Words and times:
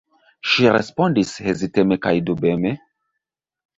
Ŝi 0.53 0.63
respondis 0.75 1.33
heziteme 1.49 1.99
kaj 2.07 2.15
dubeme: 2.31 2.77